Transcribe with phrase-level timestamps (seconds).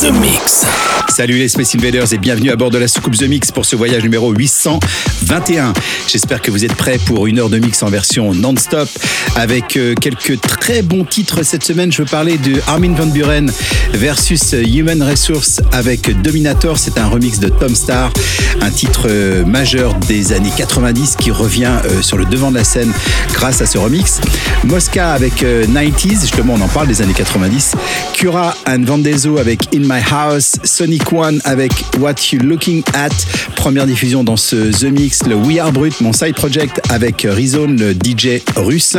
[0.00, 0.66] The Mix.
[1.08, 3.76] Salut les Space Invaders et bienvenue à bord de la soucoupe The Mix pour ce
[3.76, 5.72] voyage numéro 821.
[6.06, 8.88] J'espère que vous êtes prêts pour une heure de mix en version non-stop
[9.34, 11.90] avec euh, quelques très bons titres cette semaine.
[11.90, 13.50] Je veux parler de Armin van Buren
[13.94, 16.76] versus Human Resource avec Dominator.
[16.76, 18.12] C'est un remix de Tom Starr,
[18.60, 22.64] un titre euh, majeur des années 90 qui revient euh, sur le devant de la
[22.64, 22.92] scène
[23.32, 24.20] grâce à ce remix.
[24.64, 27.72] Mosca avec 90s, justement on en parle des années 90.
[28.12, 30.56] Cura and Vandezo avec In My House.
[30.64, 33.10] Sonic One avec What You Looking At.
[33.54, 37.78] Première diffusion dans ce The Mix, le We Are Brut, mon side project avec Rizone,
[37.78, 38.96] le DJ russe.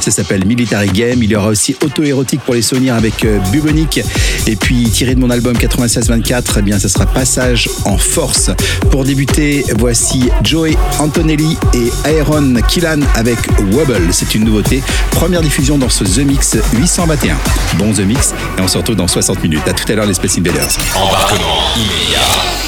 [0.00, 1.22] Ça s'appelle Military Game.
[1.22, 4.00] Il y aura aussi Auto-érotique pour les souvenirs avec euh, Bubonic.
[4.46, 8.50] Et puis tiré de mon album 96-24, eh bien, ça sera Passage en Force.
[8.90, 13.38] Pour débuter, voici Joey Antonelli et Aaron Killan avec
[13.72, 14.08] Wobble.
[14.12, 14.82] C'est une nouveauté.
[15.10, 17.36] Première diffusion dans ce The Mix 821.
[17.78, 19.66] Bon The Mix et on se retrouve dans 60 minutes.
[19.66, 20.78] À tout à l'heure les Space Invaders.
[20.94, 22.20] Embarquement immédiat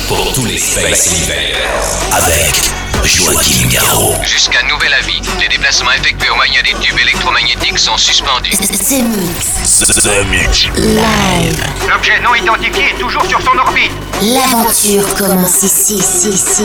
[0.08, 2.72] pour tous les Space Invaders avec
[3.04, 4.14] Joachim Garraud.
[4.24, 8.50] Jusqu'à nouvel avis, les déplacements effectués au moyen des tubes électromagnétiques sont suspendus.
[8.50, 9.78] The Mix.
[9.78, 10.64] The Mix.
[10.76, 11.64] Live.
[11.88, 13.92] L'objet non identifié est toujours sur son orbite.
[14.22, 16.64] L'aventure commence ici, ici, ici,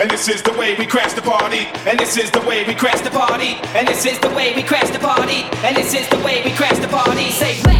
[0.00, 2.74] and this is the way we crash the party, and this is the way we
[2.74, 6.08] crash the party, and this is the way we crash the party, and this is
[6.08, 7.30] the way we crash the party.
[7.30, 7.79] Say.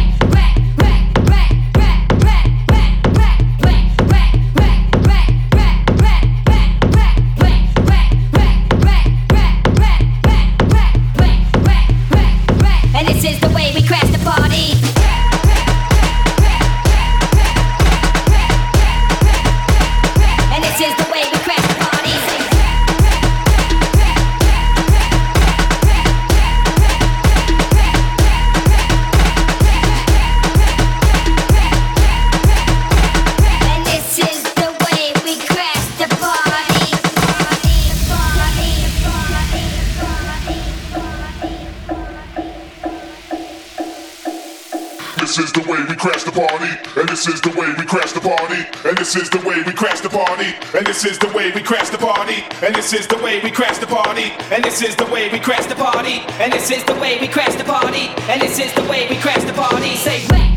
[51.41, 54.63] way we crash the party, and this is the way we crash the party, and
[54.63, 57.55] this is the way we crash the party, and this is the way we crash
[57.55, 59.95] the party, and this is the way we crash the party.
[59.95, 60.50] Say.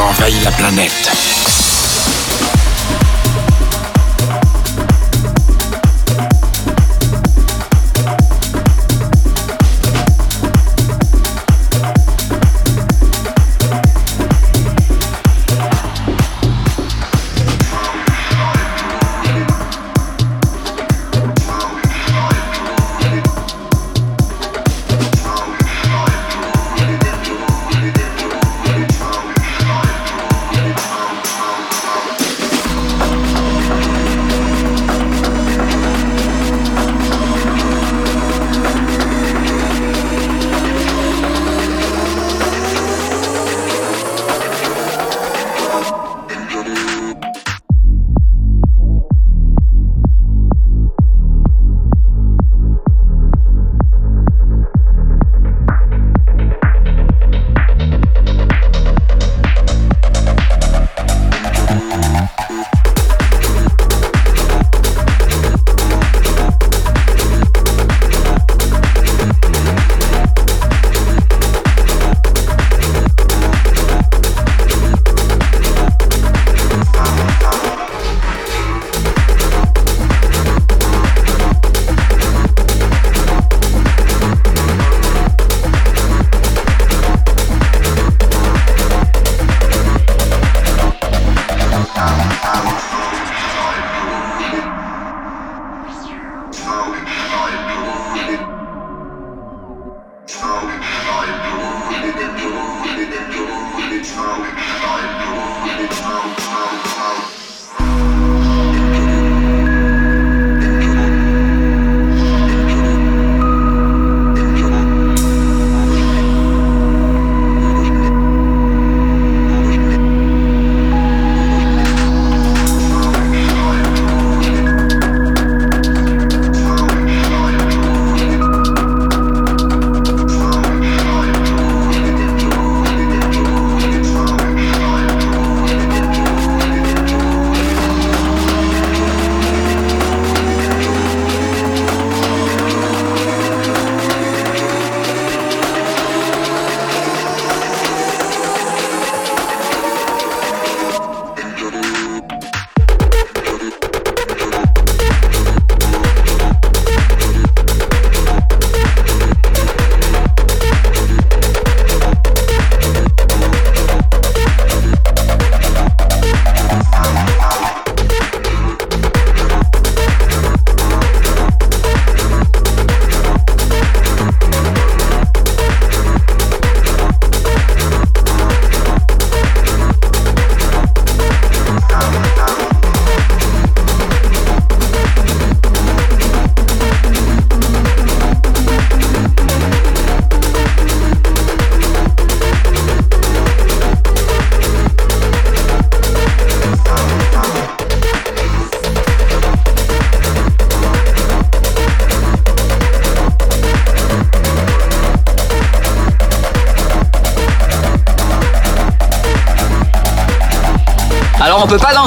[0.00, 1.17] envahit la planète.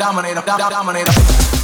[0.00, 1.63] I'm the one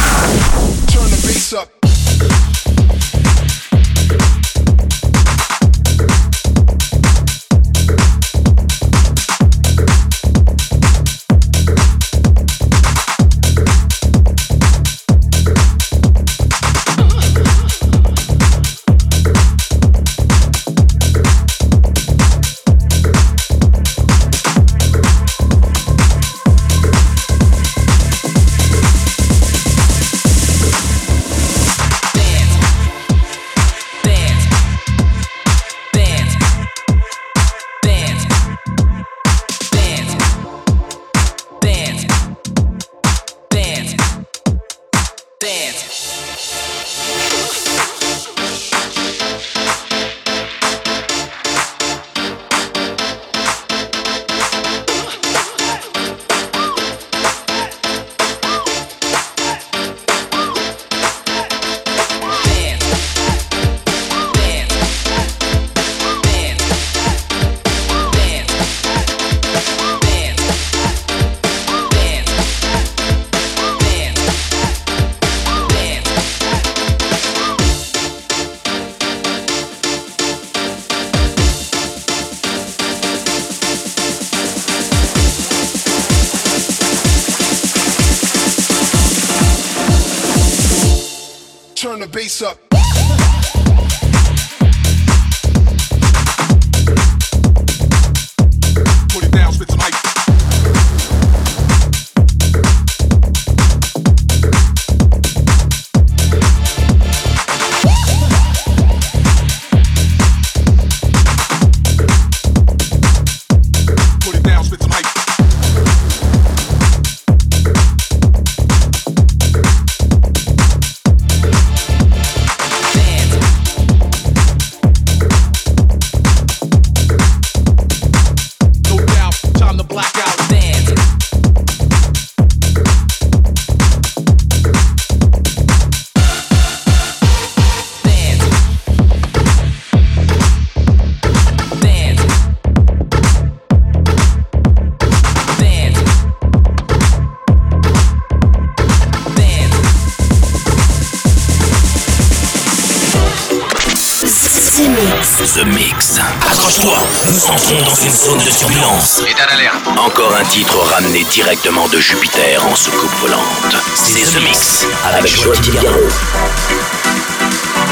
[160.05, 163.75] Encore un titre ramené directement de Jupiter en soucoupe volante.
[163.93, 165.31] C'est The Mix avec
[165.73, 166.09] Garraud.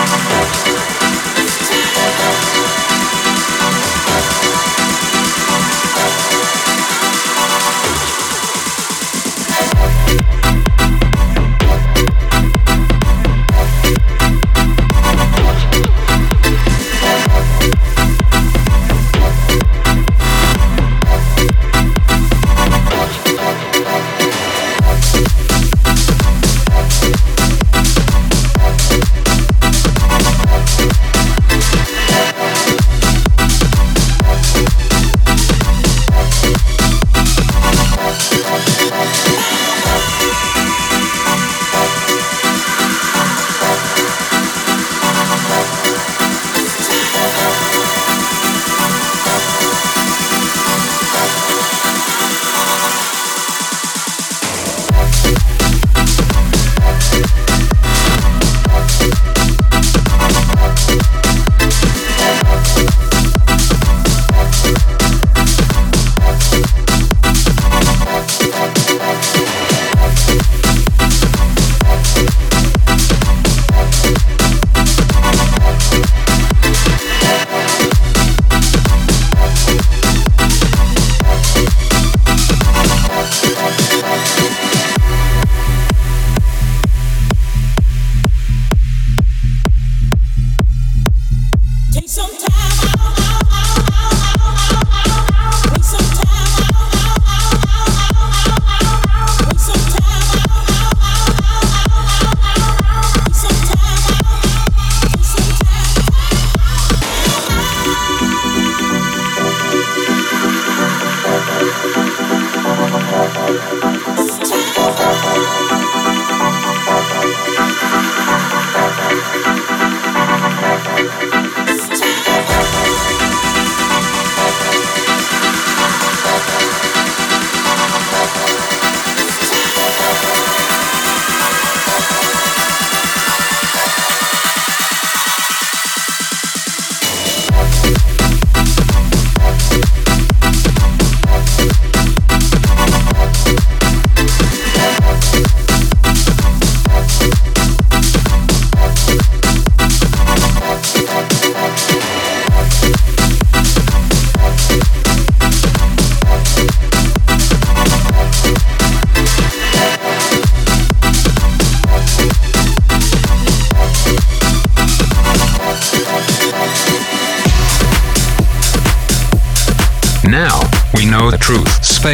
[0.09, 0.48] know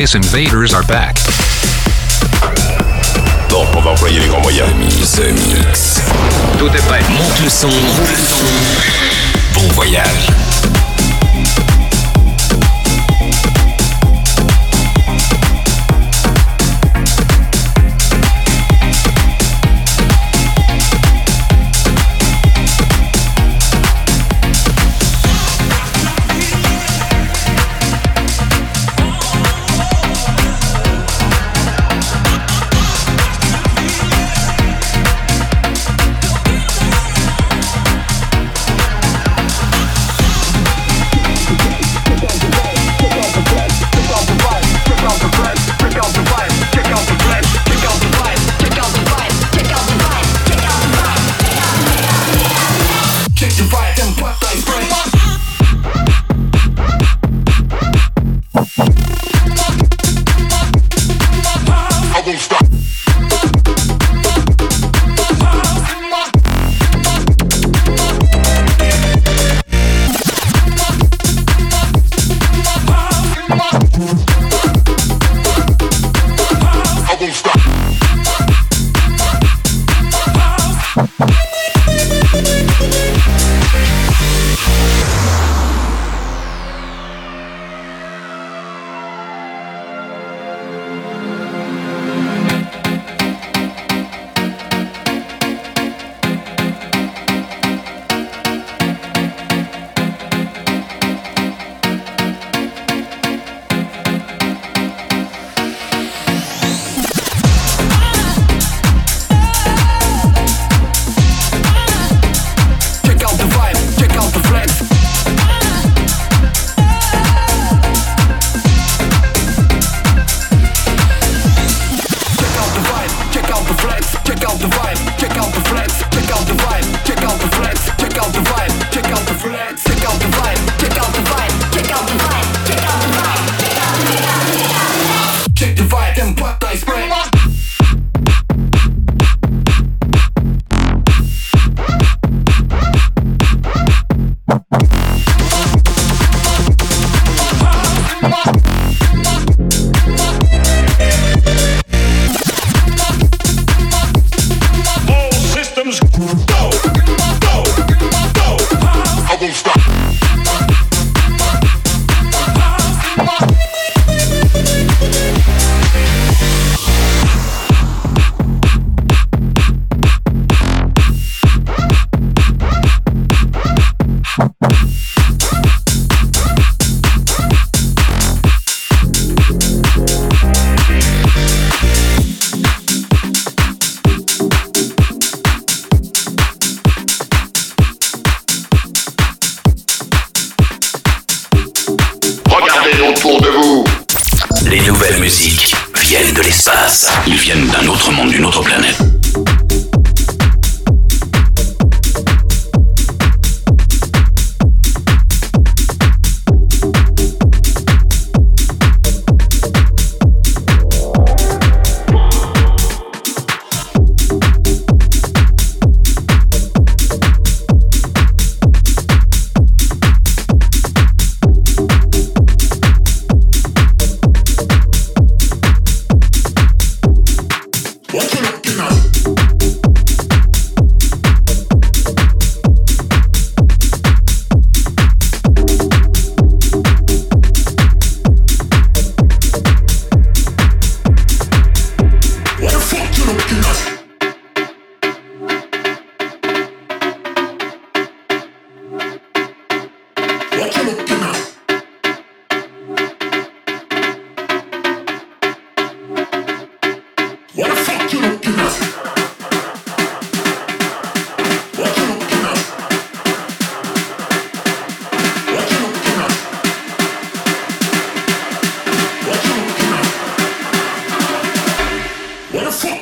[0.06, 1.15] Space Invaders are back.
[3.50, 4.70] Bon, on va employer les grands moyens.
[4.76, 6.02] Mix.
[6.60, 7.02] Tout est prêt.
[7.10, 7.68] Monte le son.
[7.70, 8.46] Monte le son.
[9.56, 10.44] Bon voyage.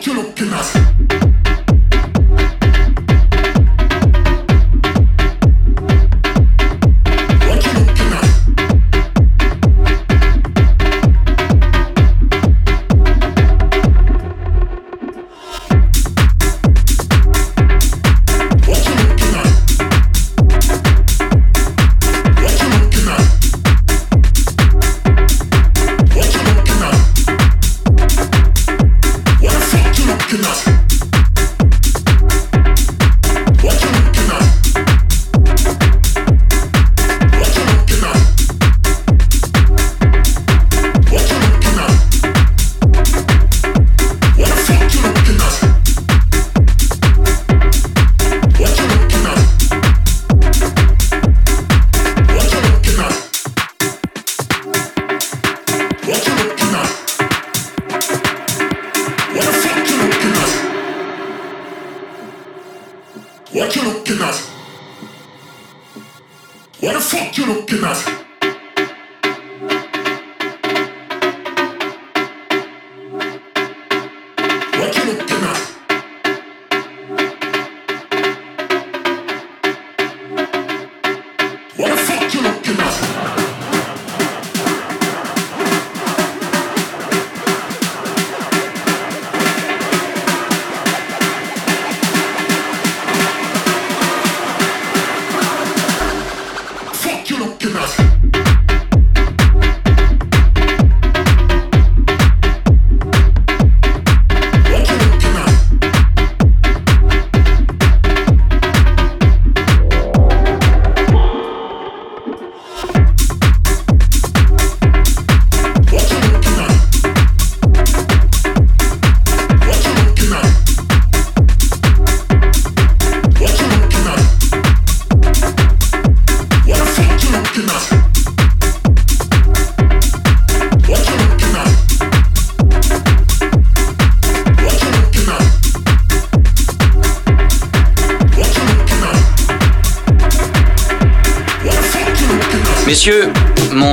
[0.03, 0.61] キョロッケな。
[0.61, 0.92] し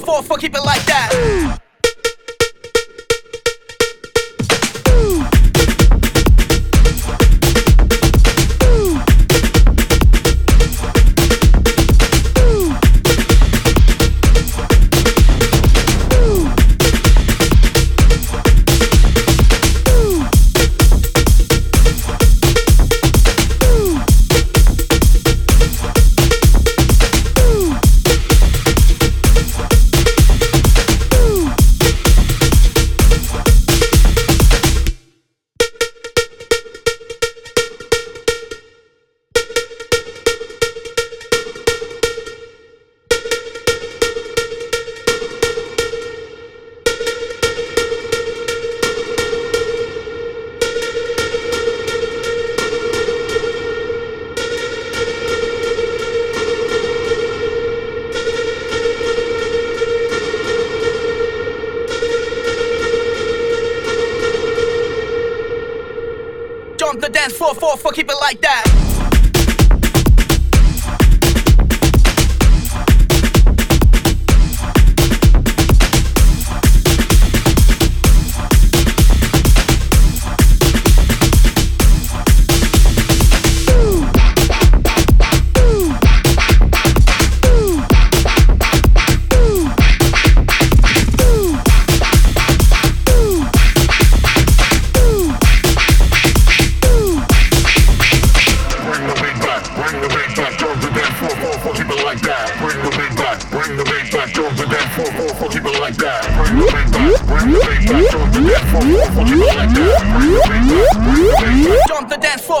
[0.00, 0.75] four keep it light.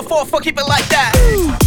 [0.08, 1.65] for, fuck keep it like that.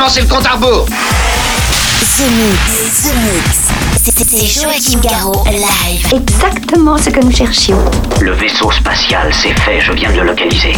[0.00, 0.86] Commencez le compte à rebours.
[0.86, 3.68] The Mix, The Mix.
[4.02, 6.06] C'est Joachim Garraud, live.
[6.14, 7.84] Exactement ce que nous cherchions.
[8.22, 10.72] Le vaisseau spatial, c'est fait, je viens de le localiser.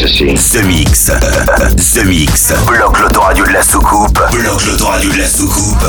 [0.00, 0.24] Ceci.
[0.24, 1.12] The Mix.
[1.94, 2.54] The Mix.
[2.66, 4.18] Bloque l'autoradio de la soucoupe.
[4.32, 5.84] Bloque l'autoradio de la soucoupe.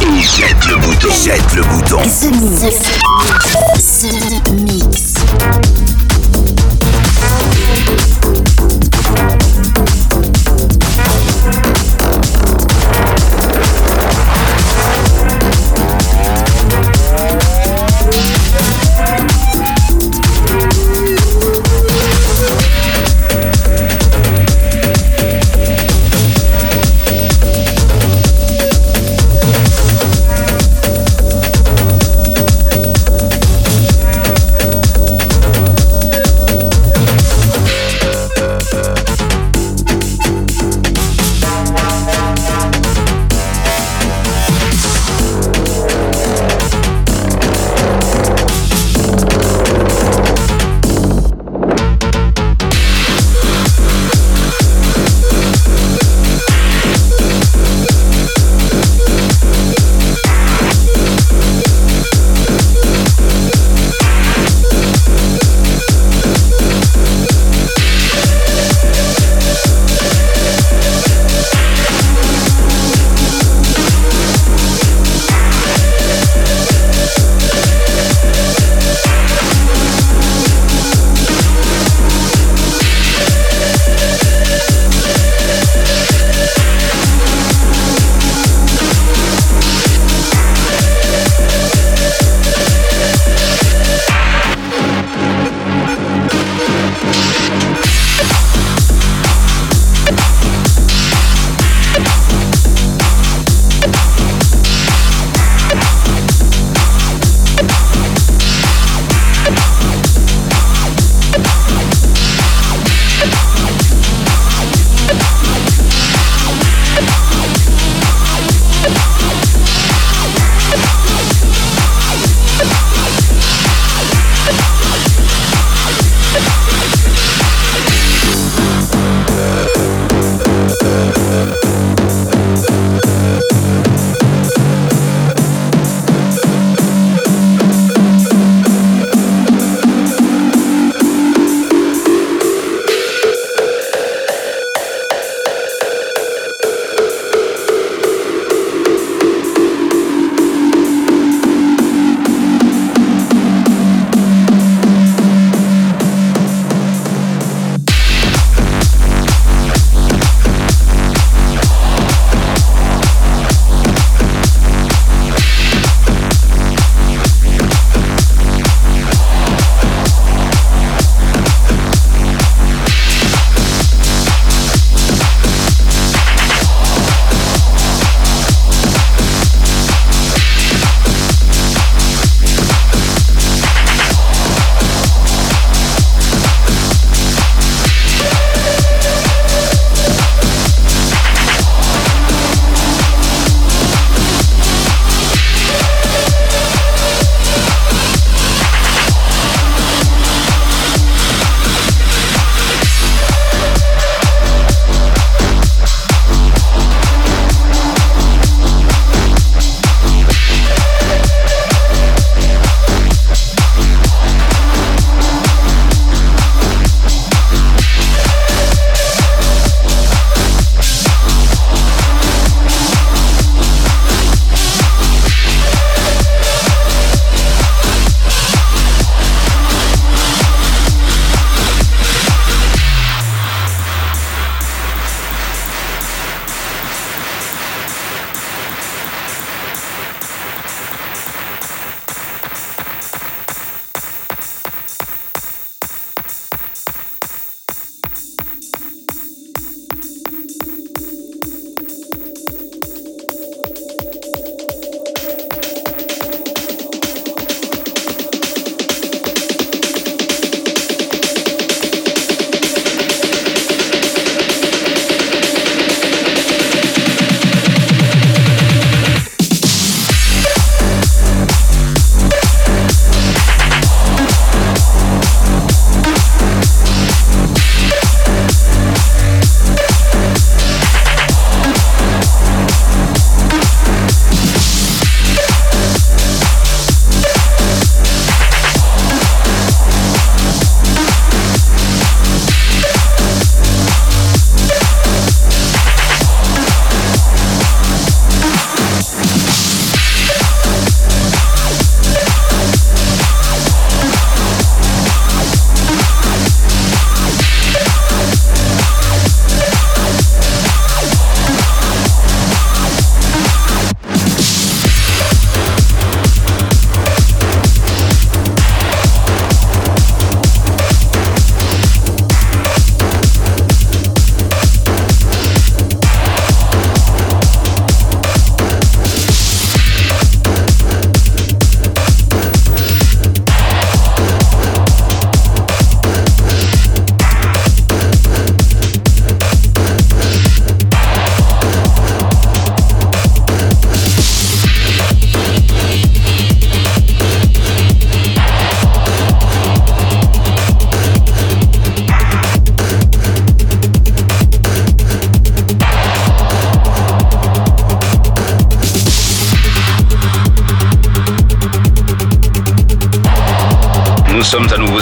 [0.00, 1.08] Et jette le bouton.
[1.10, 1.98] Jette le bouton.
[1.98, 2.64] The Mix.
[4.00, 4.40] The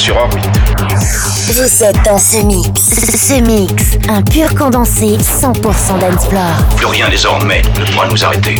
[0.04, 0.44] sur orbite.
[1.46, 2.68] Vous êtes dans ce mix.
[2.78, 6.76] Ce mix, un pur condensé 100% dancefloor.
[6.76, 8.56] Plus rien désormais ne pourra nous arrêter.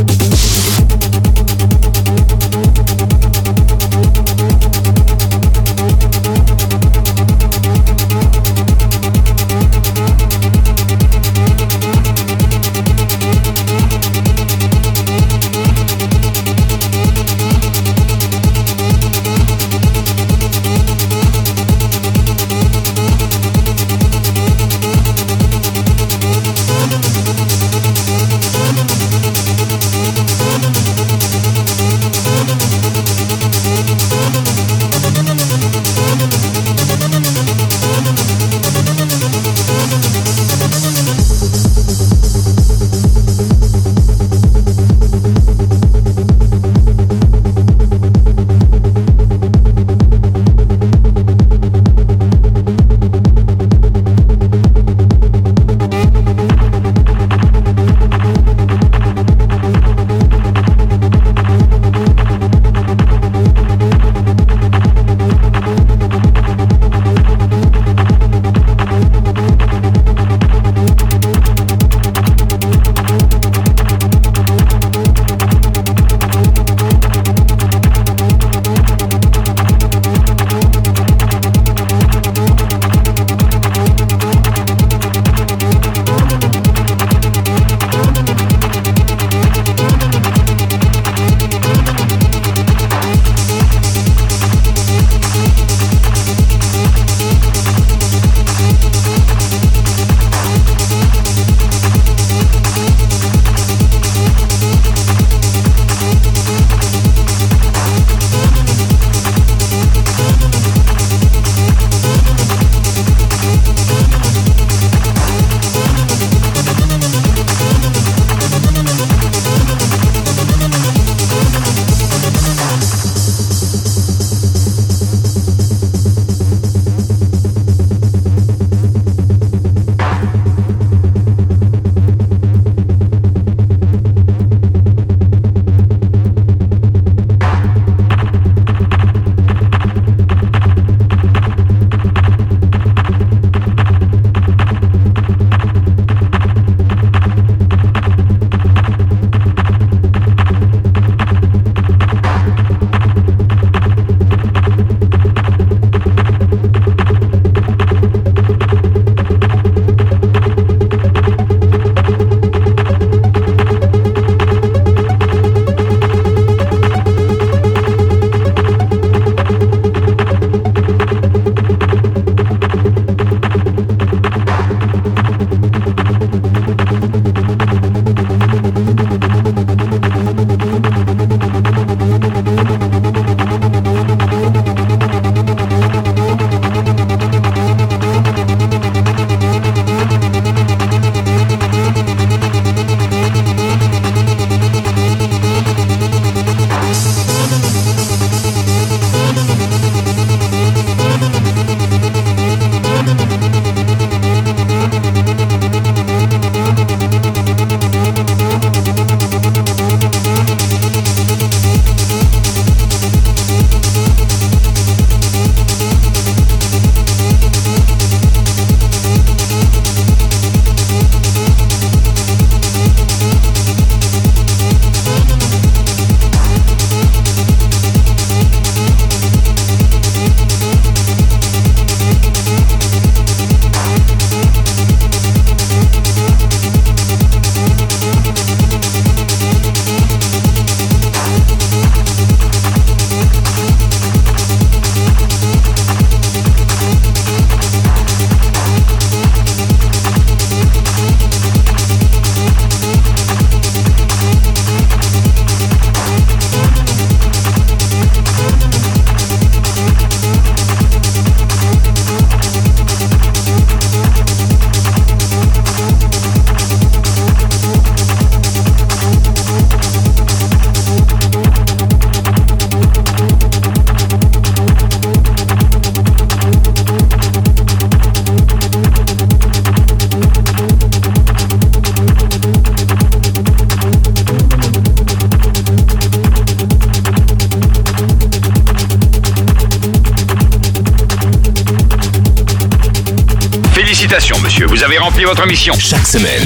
[296.14, 296.44] Semaine,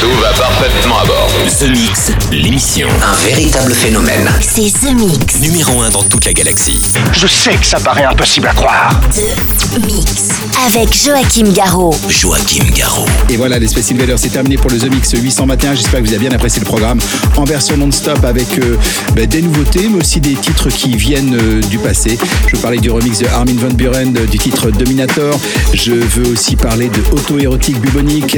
[0.00, 1.28] Tout va parfaitement à bord.
[1.58, 2.86] The Mix, l'émission.
[3.02, 4.30] Un véritable phénomène.
[4.40, 5.40] C'est The Mix.
[5.40, 6.80] Numéro 1 dans toute la galaxie.
[7.12, 9.00] Je sais que ça paraît impossible à croire.
[9.10, 10.28] The Mix.
[10.64, 11.96] Avec Joachim Garraud.
[12.08, 13.06] Joachim Garraud.
[13.30, 15.74] Et voilà, les Space Invaders, c'est terminé pour le The Mix 821.
[15.74, 17.00] J'espère que vous avez bien apprécié le programme
[17.36, 18.76] en version non-stop avec euh,
[19.16, 22.16] bah, des nouveautés, mais aussi des titres qui viennent euh, du passé.
[22.46, 25.36] Je veux parler du remix de Armin Van Buren euh, du titre Dominator.
[25.74, 28.35] Je veux aussi parler de Auto-érotique bubonique.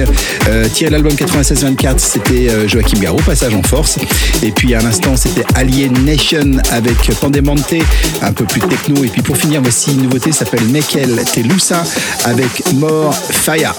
[0.49, 3.99] Euh, tiré de l'album 96-24, c'était euh, Joachim Garraud, passage en force.
[4.43, 7.75] Et puis à l'instant, c'était Alienation avec Pandemonte,
[8.23, 9.05] un peu plus techno.
[9.05, 11.83] Et puis pour finir, voici une nouveauté, s'appelle Mekel Telusa
[12.25, 13.75] avec More Fire.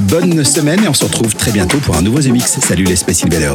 [0.00, 2.58] Bonne semaine et on se retrouve très bientôt pour un nouveau The Mix.
[2.60, 3.54] Salut les Space Invaders.